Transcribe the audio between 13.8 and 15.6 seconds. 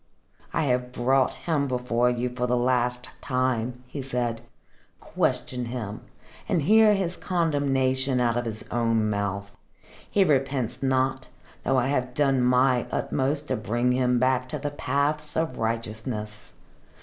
him back to the paths of